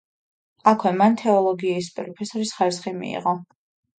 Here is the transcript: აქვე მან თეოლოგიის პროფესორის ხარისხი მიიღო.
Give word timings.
აქვე 0.71 0.93
მან 1.01 1.17
თეოლოგიის 1.19 1.91
პროფესორის 1.99 2.53
ხარისხი 2.61 2.97
მიიღო. 3.03 3.37